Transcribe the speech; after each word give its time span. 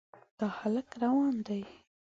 دا 0.39 0.47
هلک 0.59 0.89
روان 1.01 1.35
دی. 1.47 1.61